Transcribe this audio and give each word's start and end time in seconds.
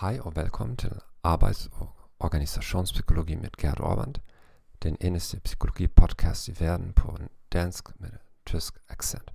Hei 0.00 0.20
og 0.20 0.36
velkommen 0.36 0.76
til 0.76 1.00
Arbeids- 1.24 1.68
og 1.72 1.88
organisasjonspsykologi 2.20 3.34
med 3.34 3.50
Gerd 3.58 3.80
Aarband, 3.80 4.14
den 4.82 4.96
eneste 5.00 5.40
psykologipodkast 5.40 6.48
i 6.48 6.60
verden 6.60 6.92
på 6.92 7.18
dansk 7.52 8.00
med 8.00 8.10
tysk 8.46 8.78
aksent. 8.88 9.30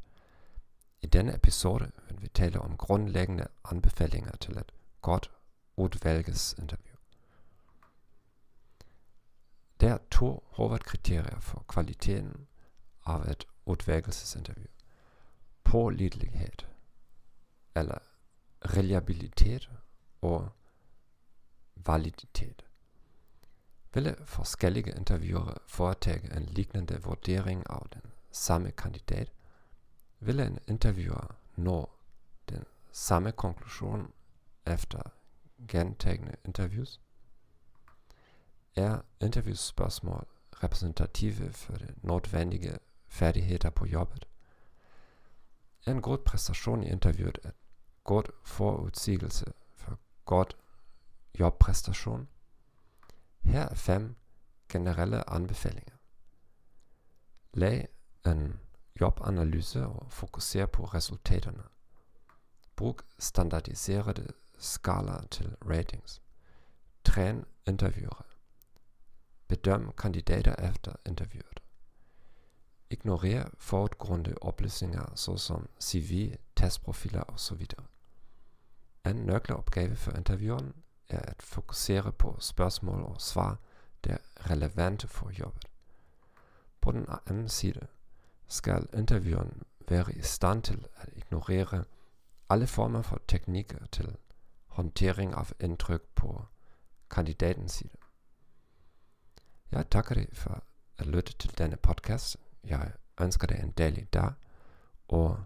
I 1.01 1.07
denne 1.07 1.35
episode 1.35 1.91
vil 2.07 2.21
vi 2.21 2.27
tale 2.27 2.59
om 2.59 2.77
grunnleggende 2.77 3.47
anbefalinger 3.65 4.35
til 4.35 4.57
et 4.57 4.71
godt 5.01 5.31
utvalgelsesintervju. 5.77 6.95
Det 9.79 9.89
er 9.89 9.97
to 10.11 10.43
hovedkriterier 10.47 11.39
for 11.39 11.65
kvaliteten 11.67 12.47
av 13.05 13.27
et 13.29 13.45
utvalgelsesintervju. 13.65 14.67
Pålitelighet, 15.63 16.67
eller 17.75 17.97
reliabilitet 18.61 19.69
og 20.21 20.49
validitet. 21.75 22.65
Ville 23.93 24.15
forskjellige 24.25 24.95
intervjuere 24.97 25.55
foretage 25.67 26.35
en 26.35 26.43
lignende 26.43 27.03
vurdering 27.03 27.63
av 27.69 27.87
den 27.93 28.11
samme 28.31 28.71
kandidat, 28.71 29.31
ville 30.19 30.45
en 30.45 30.59
intervjuer 30.67 31.35
nå 31.55 31.89
den 32.49 32.63
samme 32.91 33.31
konklusjon 33.31 34.11
efter 34.65 35.01
gjentagne 35.71 36.35
interviews? 36.45 37.01
Er 38.75 38.97
interviewspørsmål 39.21 40.27
representative 40.63 41.53
for 41.53 41.77
de 41.77 41.93
nødvendige 42.01 42.77
ferdigheter 43.07 43.69
på 43.69 43.85
jobbet? 43.85 44.27
Er 45.85 45.91
en 45.91 46.01
god 46.01 46.17
prestasjon 46.17 46.83
i 46.83 46.89
intervjuet 46.91 47.39
et 47.45 47.53
god 48.03 48.23
for 50.25 50.35
god 50.35 50.45
jobprestasjon? 51.39 52.27
Her 53.43 53.61
er 53.61 53.75
fem 53.75 54.15
generelle 54.69 55.29
anbefalinger. 55.29 55.95
Lag 57.53 57.87
en 58.25 58.59
jobbanalyse 59.01 59.85
og 59.85 60.11
fokuser 60.11 60.65
på 60.65 60.85
resultatene. 60.85 61.63
Bruk 62.75 63.05
standardiserte 63.19 64.27
skalaer 64.57 65.27
til 65.31 65.55
ratings. 65.65 66.21
Tren 67.03 67.45
intervjuere. 67.67 68.23
Bedøm 69.47 69.91
kandidater 69.97 70.55
efter 70.71 70.95
interviewet. 71.05 71.59
Ignorer 72.89 73.49
forutgående 73.57 74.35
opplysninger 74.41 75.15
såsom 75.15 75.69
CV, 75.81 76.35
testprofiler 76.55 77.23
osv. 77.27 77.65
En 79.05 79.15
nøkleoppgave 79.15 79.95
for 79.95 80.11
intervjueren 80.11 80.73
er 81.09 81.19
at 81.19 81.41
fokusere 81.41 82.11
på 82.11 82.35
spørsmål 82.39 83.03
og 83.03 83.21
svar 83.21 83.57
der 84.03 84.13
er 84.13 84.51
relevante 84.51 85.07
for 85.07 85.31
jobben. 85.39 85.61
På 86.81 86.91
den 86.91 87.05
annen 87.09 87.49
side 87.49 87.87
skal 88.47 88.87
intervjueren 88.93 89.63
være 89.87 90.13
i 90.13 90.21
stand 90.21 90.63
til 90.63 90.87
at 90.95 91.09
ignorere 91.15 91.83
alle 92.49 92.67
former 92.67 93.01
for 93.01 93.21
teknikker 93.27 93.85
til 93.91 94.17
håndtering 94.67 95.35
av 95.35 95.51
inntrykk 95.59 96.01
på 96.15 96.45
kandidatens 97.09 97.71
side. 97.71 97.97
Jeg 99.71 99.89
takker 99.89 100.15
deg 100.15 100.27
for 100.33 100.63
å 100.99 101.03
lytte 101.03 101.33
til 101.37 101.57
denne 101.57 101.77
podkast. 101.77 102.37
Jeg 102.63 102.91
ønsker 103.21 103.47
deg 103.47 103.63
en 103.63 103.71
deilig 103.71 104.07
dag, 104.13 104.33
og 105.07 105.37